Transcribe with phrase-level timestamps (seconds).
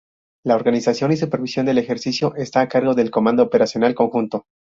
[0.43, 4.45] La organización y supervisión del ejercicio está a cargo del Comando Operacional Conjunto.